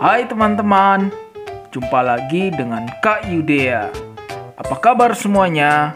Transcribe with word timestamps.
Hai 0.00 0.24
teman-teman, 0.24 1.12
jumpa 1.68 2.00
lagi 2.00 2.48
dengan 2.48 2.88
Kak 3.04 3.28
Yudea. 3.28 3.92
Apa 4.56 4.80
kabar 4.80 5.12
semuanya? 5.12 5.92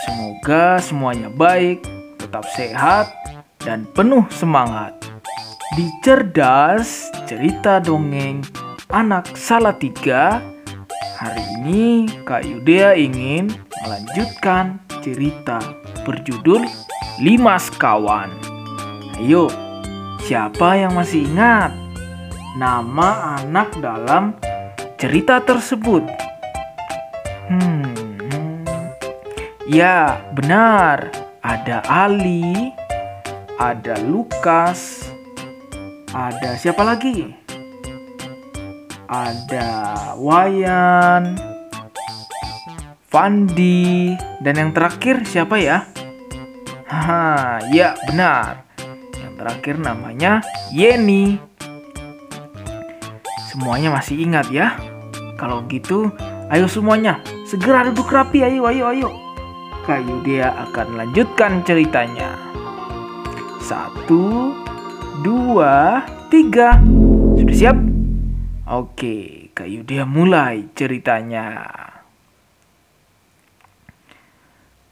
Semoga 0.00 0.80
semuanya 0.80 1.28
baik, 1.28 1.84
tetap 2.16 2.48
sehat, 2.56 3.12
dan 3.60 3.84
penuh 3.92 4.24
semangat. 4.32 4.96
Di 5.76 5.92
Cerdas, 6.00 7.12
cerita 7.28 7.84
dongeng 7.84 8.40
anak 8.88 9.28
Salatiga, 9.36 10.40
hari 11.20 11.44
ini 11.60 12.08
Kak 12.24 12.48
Yudea 12.48 12.96
ingin 12.96 13.52
melanjutkan 13.84 14.80
cerita 15.04 15.60
berjudul 16.08 16.64
Lima 17.20 17.60
Sekawan. 17.60 18.32
Ayo, 19.20 19.52
siapa 20.24 20.80
yang 20.80 20.96
masih 20.96 21.28
ingat? 21.28 21.85
Nama 22.56 23.36
anak 23.44 23.76
dalam 23.84 24.32
cerita 24.96 25.44
tersebut. 25.44 26.08
Hmm, 27.52 28.64
ya 29.68 30.24
benar. 30.32 31.12
Ada 31.46 31.78
Ali, 31.86 32.74
ada 33.54 33.94
Lukas, 34.02 35.06
ada 36.10 36.58
siapa 36.58 36.82
lagi? 36.82 37.30
Ada 39.06 39.70
Wayan, 40.18 41.38
Fandi, 43.06 44.18
dan 44.42 44.58
yang 44.58 44.70
terakhir 44.74 45.22
siapa 45.22 45.54
ya? 45.62 45.86
Haha, 46.90 47.62
ya 47.70 47.94
benar. 48.10 48.66
Yang 49.14 49.34
terakhir 49.38 49.74
namanya 49.78 50.42
Yeni. 50.74 51.55
Semuanya 53.56 53.88
masih 53.88 54.20
ingat 54.20 54.52
ya? 54.52 54.76
Kalau 55.40 55.64
gitu, 55.72 56.12
ayo 56.52 56.68
semuanya 56.68 57.24
segera 57.48 57.88
duduk 57.88 58.12
rapi. 58.12 58.44
Ayo, 58.44 58.68
ayo, 58.68 58.84
ayo. 58.92 59.08
Kak 59.88 60.04
Yudea 60.04 60.52
akan 60.68 61.00
lanjutkan 61.00 61.64
ceritanya. 61.64 62.36
Satu, 63.64 64.52
dua, 65.24 66.04
tiga. 66.28 66.76
Sudah 67.40 67.56
siap? 67.56 67.80
Oke, 68.68 69.48
Kak 69.56 69.72
Yudea 69.72 70.04
mulai 70.04 70.68
ceritanya. 70.76 71.64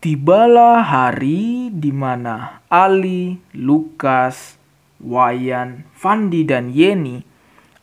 Tibalah 0.01 0.81
hari 0.81 1.69
di 1.69 1.93
mana 1.93 2.65
Ali, 2.73 3.45
Lukas, 3.53 4.57
Wayan, 5.05 5.85
Fandi, 5.93 6.49
dan 6.49 6.73
Yeni 6.73 7.34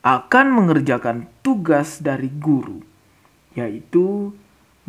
akan 0.02 0.46
mengerjakan 0.50 1.30
tugas 1.46 2.02
dari 2.02 2.30
guru, 2.30 2.82
yaitu 3.54 4.34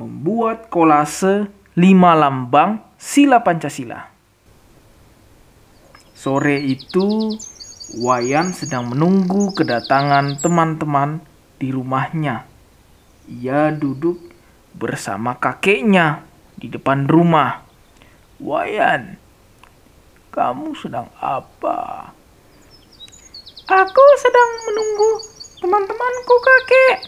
membuat 0.00 0.72
kolase 0.72 1.52
lima 1.77 2.16
lambang 2.16 2.80
sila 2.96 3.44
Pancasila. 3.44 4.08
Sore 6.16 6.62
itu, 6.64 7.36
Wayan 7.92 8.56
sedang 8.56 8.88
menunggu 8.88 9.52
kedatangan 9.52 10.41
teman-teman 10.41 11.20
di 11.60 11.69
rumahnya. 11.69 12.48
Ia 13.28 13.69
duduk 13.69 14.16
bersama 14.72 15.36
kakeknya 15.36 16.24
di 16.56 16.72
depan 16.72 17.04
rumah. 17.04 17.60
Wayan, 18.41 19.20
kamu 20.32 20.72
sedang 20.72 21.12
apa? 21.20 22.16
Aku 23.62 24.05
sedang 24.18 24.50
menunggu 24.66 25.22
teman-temanku, 25.62 26.34
kakek. 26.42 27.06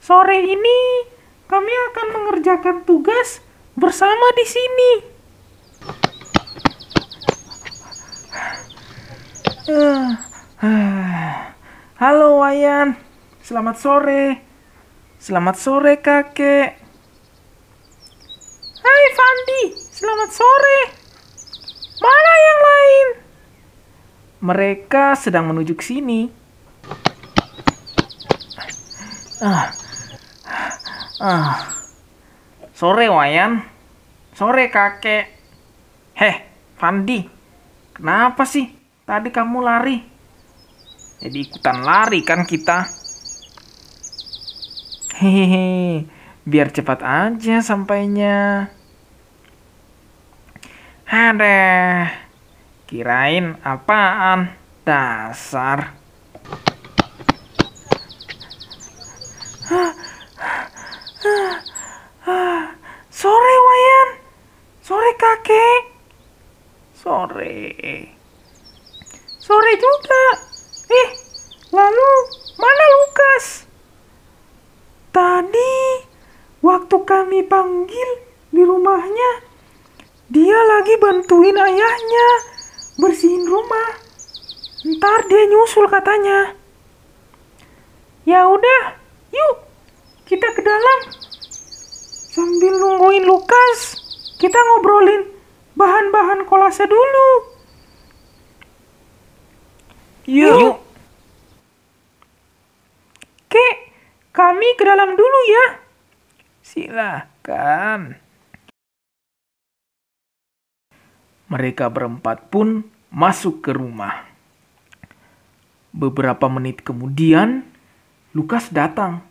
Sore 0.00 0.40
ini 0.40 1.04
kami 1.44 1.68
akan 1.92 2.06
mengerjakan 2.16 2.88
tugas 2.88 3.44
bersama 3.76 4.32
di 4.40 4.46
sini. 4.48 4.92
Halo 12.00 12.40
Wayan, 12.40 12.96
selamat 13.44 13.76
sore. 13.76 14.40
Selamat 15.20 15.60
sore 15.60 16.00
kakek. 16.00 16.80
Hai 18.80 19.04
Fandi, 19.12 19.76
selamat 19.92 20.30
sore. 20.32 21.04
Mana 22.00 22.32
yang 22.32 22.60
lain? 22.64 22.83
Mereka 24.44 25.16
sedang 25.16 25.48
menuju 25.48 25.72
ke 25.72 25.80
sini. 25.80 26.28
Ah. 29.40 29.72
Ah. 31.16 31.56
Sore, 32.76 33.08
Wayan. 33.08 33.64
Sore, 34.36 34.68
kakek. 34.68 35.32
Heh, 36.12 36.36
Fandi. 36.76 37.24
Kenapa 37.96 38.44
sih 38.44 38.68
tadi 39.08 39.32
kamu 39.32 39.58
lari? 39.64 39.96
Jadi 41.24 41.38
ikutan 41.40 41.80
lari 41.80 42.20
kan 42.20 42.44
kita? 42.44 42.84
Hehehe, 45.24 46.04
biar 46.44 46.68
cepat 46.68 47.00
aja 47.00 47.64
sampainya. 47.64 48.68
Ada. 51.08 52.23
Kirain 52.94 53.58
apaan? 53.66 54.54
Dasar. 54.86 55.98
Sore, 63.10 63.54
Wayan. 63.66 64.08
Sore, 64.78 65.10
kakek. 65.18 65.82
Sore. 66.94 67.66
Sore 69.42 69.72
juga. 69.74 70.24
Eh, 70.86 71.08
lalu 71.74 72.10
mana 72.62 72.84
Lukas? 72.94 73.66
Tadi 75.10 75.74
waktu 76.62 76.96
kami 77.02 77.42
panggil 77.42 78.10
di 78.54 78.62
rumahnya, 78.62 79.42
dia 80.30 80.62
lagi 80.62 80.94
bantuin 81.02 81.58
ayahnya 81.58 82.53
bersihin 82.98 83.46
rumah. 83.46 84.00
Ntar 84.84 85.26
dia 85.28 85.48
nyusul 85.48 85.88
katanya. 85.88 86.54
Ya 88.24 88.48
udah, 88.48 88.96
yuk 89.32 89.56
kita 90.24 90.52
ke 90.56 90.60
dalam. 90.64 90.98
Sambil 92.34 92.74
nungguin 92.80 93.24
Lukas, 93.28 94.00
kita 94.40 94.56
ngobrolin 94.58 95.30
bahan-bahan 95.76 96.48
kolase 96.48 96.88
dulu. 96.88 97.30
Yuk. 100.24 100.58
Yuk. 100.58 100.76
Kek, 103.52 103.76
kami 104.34 104.68
ke 104.74 104.82
dalam 104.82 105.14
dulu 105.14 105.40
ya. 105.46 105.66
Silahkan. 106.64 108.23
Mereka 111.52 111.92
berempat 111.92 112.48
pun 112.48 112.88
masuk 113.12 113.64
ke 113.64 113.70
rumah. 113.76 114.24
Beberapa 115.94 116.50
menit 116.50 116.82
kemudian, 116.82 117.62
Lukas 118.34 118.72
datang. 118.74 119.22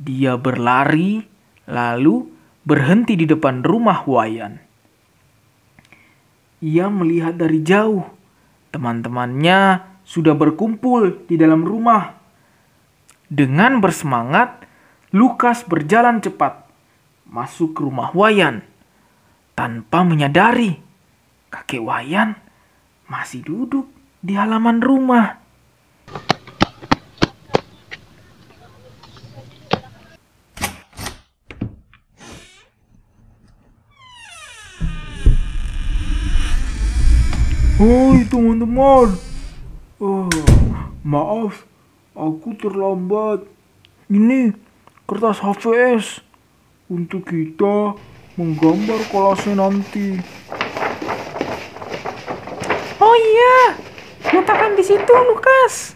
Dia 0.00 0.40
berlari, 0.40 1.20
lalu 1.68 2.30
berhenti 2.64 3.18
di 3.18 3.28
depan 3.28 3.60
rumah 3.60 4.06
Wayan. 4.08 4.56
Ia 6.62 6.86
melihat 6.88 7.36
dari 7.36 7.60
jauh, 7.60 8.06
teman-temannya 8.70 9.82
sudah 10.06 10.32
berkumpul 10.38 11.26
di 11.26 11.34
dalam 11.34 11.66
rumah. 11.66 12.16
Dengan 13.26 13.82
bersemangat, 13.82 14.64
Lukas 15.12 15.66
berjalan 15.66 16.24
cepat 16.24 16.64
masuk 17.28 17.76
ke 17.76 17.80
rumah 17.84 18.12
Wayan 18.16 18.64
tanpa 19.52 20.04
menyadari 20.04 20.91
kakek 21.52 21.84
Wayan 21.84 22.40
masih 23.04 23.44
duduk 23.44 23.92
di 24.24 24.32
halaman 24.32 24.80
rumah. 24.80 25.36
Hai 37.82 38.22
teman-teman, 38.30 39.18
oh, 40.00 40.30
maaf 41.04 41.66
aku 42.16 42.56
terlambat. 42.56 43.44
Ini 44.06 44.54
kertas 45.04 45.42
HVS 45.42 46.22
untuk 46.86 47.26
kita 47.26 47.98
menggambar 48.38 49.00
kolase 49.10 49.52
nanti. 49.58 50.16
Oh 53.12 53.20
iya, 53.20 53.76
letakkan 54.32 54.72
di 54.72 54.80
situ, 54.80 55.12
Lukas. 55.12 55.92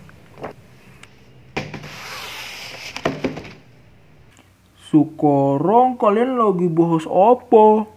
Sukorong, 4.93 5.97
kalian 5.97 6.37
lagi 6.37 6.69
bahas 6.69 7.09
apa? 7.09 7.89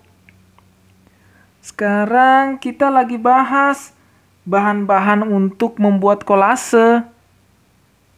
Sekarang 1.60 2.64
kita 2.64 2.88
lagi 2.88 3.20
bahas 3.20 3.92
bahan-bahan 4.48 5.28
untuk 5.28 5.84
membuat 5.84 6.24
kolase. 6.24 7.04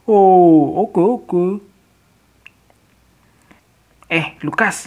Oh, 0.06 0.86
oke 0.86 1.02
okay, 1.02 1.02
oke. 1.02 1.26
Okay. 1.26 1.50
Eh, 4.22 4.26
Lukas, 4.46 4.86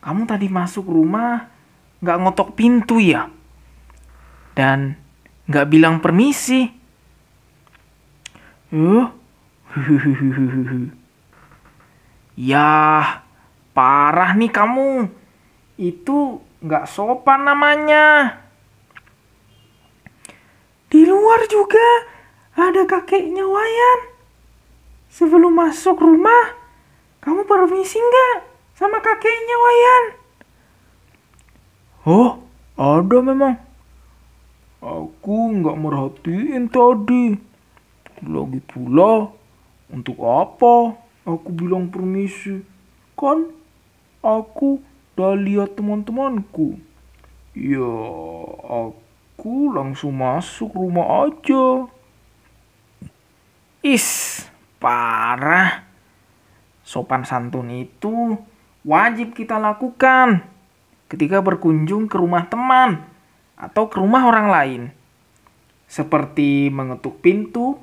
kamu 0.00 0.24
tadi 0.24 0.48
masuk 0.48 0.88
rumah 0.88 1.52
nggak 2.00 2.20
ngotok 2.24 2.56
pintu 2.56 2.96
ya? 2.96 3.28
Dan 4.56 5.04
nggak 5.46 5.66
bilang 5.70 6.02
permisi. 6.02 6.66
Eh? 8.74 9.06
Yah, 12.50 13.22
parah 13.72 14.36
nih 14.36 14.52
kamu. 14.52 15.08
Itu 15.80 16.42
nggak 16.60 16.84
sopan 16.90 17.46
namanya. 17.46 18.36
Di 20.86 21.02
luar 21.06 21.46
juga 21.50 21.86
ada 22.56 22.86
kakeknya 22.86 23.44
Wayan. 23.46 24.00
Sebelum 25.10 25.54
masuk 25.56 25.96
rumah, 25.96 26.52
kamu 27.24 27.48
permisi 27.48 27.96
nggak 27.96 28.36
sama 28.76 29.00
kakeknya 29.00 29.56
Wayan? 29.56 30.04
Oh, 32.06 32.30
ada 32.78 33.18
memang. 33.18 33.65
Aku 34.86 35.50
nggak 35.50 35.78
merhatiin 35.82 36.70
tadi. 36.70 37.34
Lagi 38.22 38.62
pula, 38.62 39.34
untuk 39.90 40.22
apa 40.22 40.94
aku 41.26 41.48
bilang 41.50 41.90
permisi? 41.90 42.62
Kan 43.18 43.50
aku 44.22 44.78
udah 45.18 45.34
lihat 45.34 45.74
teman-temanku. 45.74 46.78
Ya, 47.58 47.98
aku 48.62 49.74
langsung 49.74 50.22
masuk 50.22 50.70
rumah 50.78 51.26
aja. 51.26 51.90
Is, 53.82 54.38
parah. 54.78 55.82
Sopan 56.86 57.26
santun 57.26 57.74
itu 57.74 58.38
wajib 58.86 59.34
kita 59.34 59.58
lakukan 59.58 60.46
ketika 61.10 61.42
berkunjung 61.42 62.06
ke 62.06 62.14
rumah 62.14 62.46
teman 62.46 63.15
atau 63.56 63.88
ke 63.88 63.96
rumah 63.96 64.28
orang 64.28 64.48
lain. 64.52 64.82
Seperti 65.88 66.68
mengetuk 66.68 67.24
pintu, 67.24 67.80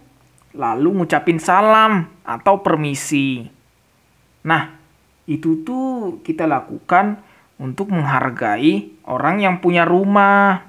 lalu 0.53 1.01
ngucapin 1.01 1.41
salam 1.41 2.07
atau 2.21 2.61
permisi. 2.61 3.49
Nah, 4.45 4.69
itu 5.25 5.65
tuh 5.65 6.21
kita 6.21 6.45
lakukan 6.45 7.19
untuk 7.57 7.89
menghargai 7.89 9.01
orang 9.09 9.41
yang 9.41 9.55
punya 9.63 9.87
rumah. 9.87 10.61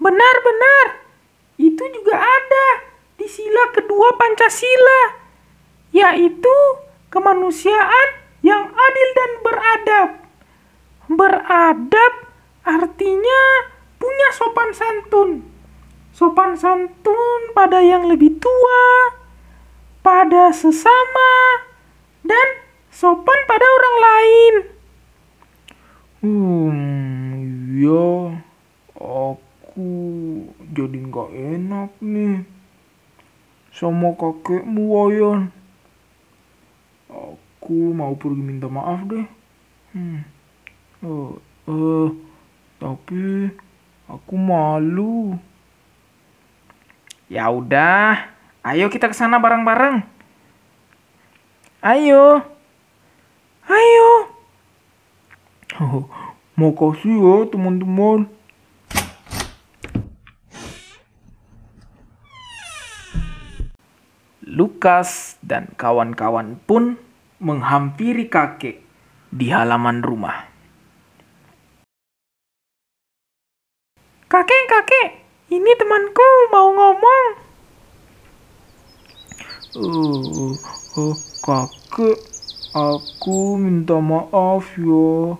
Benar-benar, 0.00 1.02
itu 1.60 1.82
juga 1.92 2.16
ada 2.18 2.66
di 3.18 3.26
sila 3.26 3.70
kedua 3.74 4.18
Pancasila, 4.18 5.02
yaitu 5.94 6.56
kemanusiaan 7.10 8.08
yang 8.42 8.66
adil 8.70 9.08
dan 9.14 9.30
beradab. 9.44 10.08
Beradab 11.12 12.31
artinya 12.62 13.42
punya 13.98 14.28
sopan 14.34 14.70
santun. 14.74 15.30
Sopan 16.12 16.54
santun 16.58 17.40
pada 17.56 17.80
yang 17.82 18.06
lebih 18.06 18.38
tua, 18.38 19.16
pada 20.04 20.52
sesama, 20.52 21.64
dan 22.22 22.46
sopan 22.92 23.40
pada 23.48 23.66
orang 23.66 23.96
lain. 23.98 24.54
Hmm, 26.22 26.70
iya. 27.74 28.38
Aku 29.02 29.90
jadi 30.70 30.98
nggak 31.10 31.30
enak 31.34 31.90
nih. 31.98 32.46
Sama 33.72 34.14
kakekmu, 34.14 34.84
Wayan. 34.92 35.50
Aku 37.08 37.96
mau 37.96 38.14
pergi 38.14 38.42
minta 38.44 38.68
maaf 38.68 39.00
deh. 39.08 39.26
Hmm. 39.96 40.22
Eh, 41.02 41.32
eh, 41.66 42.08
tapi 42.82 43.54
aku 44.10 44.34
malu. 44.34 45.38
Ya 47.30 47.46
udah, 47.46 48.26
ayo 48.66 48.90
kita 48.90 49.06
ke 49.06 49.14
sana 49.14 49.38
bareng-bareng. 49.38 50.02
Ayo. 51.78 52.42
Ayo. 53.70 54.10
Makasih 56.58 57.16
ya 57.22 57.36
teman-teman. 57.54 58.26
Lukas 64.42 65.40
dan 65.40 65.72
kawan-kawan 65.80 66.60
pun 66.68 67.00
menghampiri 67.40 68.28
kakek 68.28 68.84
di 69.32 69.48
halaman 69.48 70.04
rumah. 70.04 70.52
Kakek, 74.32 74.64
kakek, 74.64 75.08
ini 75.52 75.72
temanku 75.76 76.28
mau 76.48 76.68
ngomong. 76.72 77.26
Eh, 79.72 80.52
eh, 80.96 81.16
kakek, 81.44 82.18
aku 82.72 83.60
minta 83.60 84.00
maaf 84.00 84.72
ya. 84.80 85.36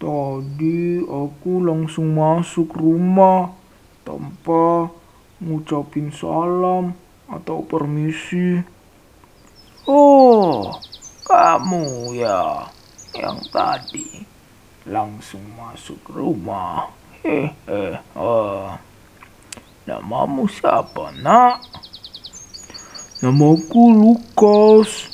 Tadi 0.00 1.04
aku 1.04 1.60
langsung 1.60 2.16
masuk 2.16 2.72
rumah 2.76 3.52
tanpa 4.04 4.88
ngucapin 5.40 6.08
salam 6.12 6.96
atau 7.28 7.64
permisi. 7.64 8.64
Oh, 9.84 10.72
kamu 11.28 12.16
ya 12.16 12.68
yang 13.12 13.40
tadi 13.52 14.24
langsung 14.88 15.44
masuk 15.56 16.00
rumah. 16.08 16.88
Hehe, 17.24 18.00
oh. 18.16 18.93
Namamu 19.84 20.48
siapa, 20.48 21.12
nak? 21.20 21.60
Namaku 23.20 23.92
Lukas. 23.92 25.12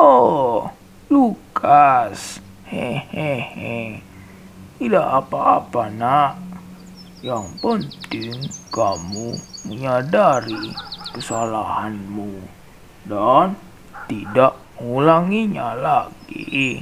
Oh, 0.00 0.72
Lukas. 1.12 2.40
Hehehe. 2.64 4.00
Tidak 4.80 5.06
apa-apa, 5.20 5.92
nak. 5.92 6.40
Yang 7.20 7.52
penting 7.60 8.36
kamu 8.72 9.36
menyadari 9.68 10.72
kesalahanmu 11.12 12.48
dan 13.04 13.60
tidak 14.08 14.56
mengulanginya 14.80 15.76
lagi. 15.76 16.80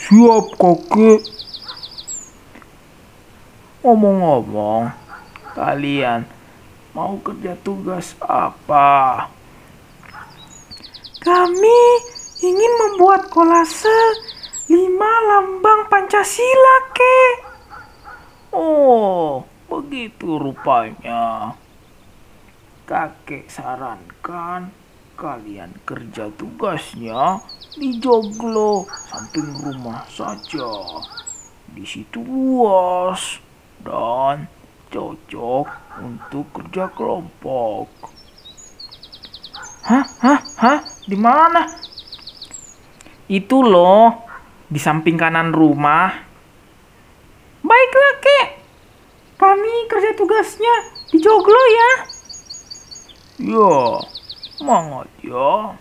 Siap 0.00 0.56
kakek. 0.56 1.20
Ngomong-ngomong, 3.84 4.99
kalian 5.60 6.24
mau 6.96 7.20
kerja 7.20 7.52
tugas 7.60 8.16
apa? 8.24 9.28
Kami 11.20 11.80
ingin 12.40 12.72
membuat 12.80 13.28
kolase 13.28 14.00
lima 14.72 15.12
lambang 15.28 15.84
Pancasila, 15.92 16.76
ke. 16.96 17.20
Oh, 18.56 19.44
begitu 19.68 20.40
rupanya. 20.40 21.52
Kakek 22.88 23.52
sarankan 23.52 24.72
kalian 25.20 25.76
kerja 25.84 26.32
tugasnya 26.32 27.44
di 27.76 28.00
joglo 28.00 28.88
samping 29.12 29.60
rumah 29.60 30.08
saja. 30.08 31.04
Di 31.70 31.84
situ 31.84 32.24
luas 32.24 33.38
dan 33.84 34.59
cocok 34.90 35.66
untuk 36.02 36.44
kerja 36.50 36.90
kelompok. 36.90 37.88
Hah? 39.86 40.04
Hah? 40.20 40.40
Hah? 40.58 40.78
Di 41.06 41.16
mana? 41.16 41.64
Itu 43.30 43.62
loh, 43.62 44.26
di 44.66 44.82
samping 44.82 45.14
kanan 45.14 45.54
rumah. 45.54 46.10
Baiklah, 47.62 48.14
Kek. 48.18 48.48
Kami 49.38 49.88
kerja 49.88 50.12
tugasnya 50.18 50.74
di 51.14 51.18
joglo 51.22 51.62
ya. 51.72 51.92
Ya, 53.40 54.04
semangat 54.58 55.08
ya. 55.24 55.72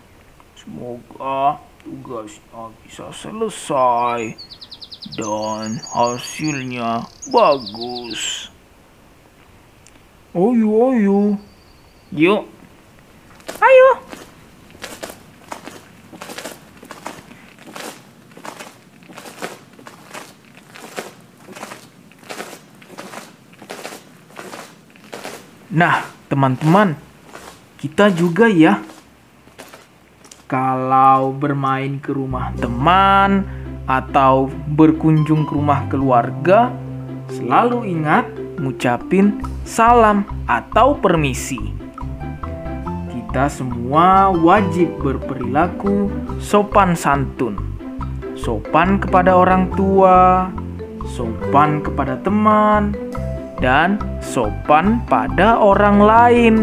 Semoga 0.55 1.59
tugasnya 1.83 2.71
bisa 2.85 3.11
selesai 3.11 4.37
dan 5.19 5.81
hasilnya 5.91 7.03
bagus. 7.33 8.38
Oh, 10.29 10.53
oyu, 10.53 10.69
oyu. 10.69 11.09
Oh, 11.09 11.29
Yuk. 12.13 12.45
Ayo. 13.57 13.89
Nah, 25.73 26.05
teman-teman, 26.29 26.93
kita 27.81 28.13
juga 28.13 28.45
ya. 28.45 28.85
Kalau 30.45 31.33
bermain 31.33 31.97
ke 31.97 32.13
rumah 32.13 32.53
teman 32.53 33.49
atau 33.89 34.45
berkunjung 34.77 35.49
ke 35.49 35.57
rumah 35.57 35.89
keluarga, 35.89 36.69
selalu 37.33 37.97
ingat 37.97 38.29
ngucapin 38.61 39.41
salam 39.69 40.25
atau 40.49 40.97
permisi. 40.97 41.61
Kita 43.13 43.45
semua 43.53 44.33
wajib 44.33 44.97
berperilaku 44.97 46.09
sopan 46.41 46.97
santun. 46.97 47.53
Sopan 48.33 48.97
kepada 48.97 49.37
orang 49.37 49.69
tua, 49.77 50.49
sopan 51.05 51.85
kepada 51.85 52.17
teman, 52.25 52.97
dan 53.61 54.01
sopan 54.25 55.05
pada 55.05 55.61
orang 55.61 56.01
lain. 56.01 56.55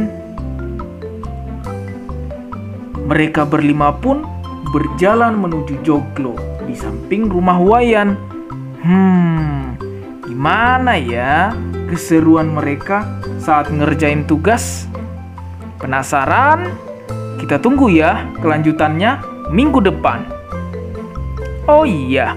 Mereka 3.07 3.47
berlima 3.47 3.95
pun 3.95 4.27
berjalan 4.75 5.39
menuju 5.39 5.79
Joglo 5.87 6.35
di 6.67 6.75
samping 6.75 7.31
rumah 7.31 7.63
Wayan. 7.63 8.19
Hmm, 8.83 9.79
gimana 10.27 10.99
ya 10.99 11.55
keseruan 11.87 12.51
mereka 12.51 13.07
saat 13.39 13.71
ngerjain 13.71 14.27
tugas? 14.27 14.91
Penasaran? 15.79 16.75
Kita 17.39 17.63
tunggu 17.63 17.93
ya 17.93 18.27
kelanjutannya 18.43 19.23
minggu 19.55 19.79
depan. 19.85 20.27
Oh 21.67 21.83
iya, 21.83 22.35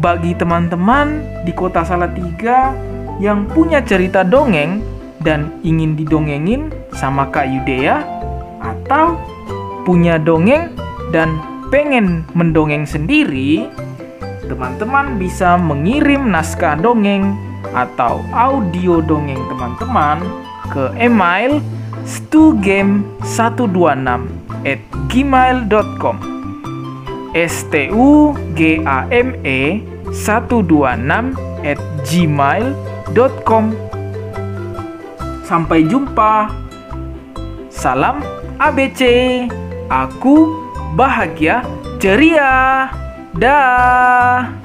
bagi 0.00 0.32
teman-teman 0.36 1.20
di 1.44 1.52
kota 1.52 1.84
Salatiga 1.84 2.72
yang 3.20 3.46
punya 3.48 3.84
cerita 3.84 4.24
dongeng 4.24 4.82
dan 5.22 5.54
ingin 5.62 5.96
didongengin 5.96 6.72
sama 6.92 7.28
Kak 7.30 7.46
Yudea 7.46 8.02
atau 8.60 9.20
punya 9.84 10.16
dongeng 10.16 10.72
dan 11.12 11.38
pengen 11.68 12.24
mendongeng 12.32 12.88
sendiri, 12.88 13.68
teman-teman 14.48 15.16
bisa 15.20 15.56
mengirim 15.56 16.28
naskah 16.28 16.76
dongeng 16.80 17.36
atau 17.74 18.22
audio 18.32 19.02
dongeng 19.02 19.42
teman-teman 19.50 20.22
ke 20.70 20.94
email 20.96 21.58
stugame126 22.06 24.22
at 24.64 24.80
gmail.com 25.10 26.16
s 27.34 27.66
t 27.68 27.90
u 27.90 28.32
g 28.54 28.78
a 28.86 29.10
m 29.10 29.34
e 29.42 29.82
126 30.14 31.34
at 31.66 31.82
gmail.com 32.06 33.74
Sampai 35.44 35.84
jumpa. 35.84 36.48
Salam 37.68 38.24
ABC. 38.56 39.04
Aku 39.92 40.48
bahagia 40.96 41.60
ceria. 42.00 42.88
Dah. 43.36 44.63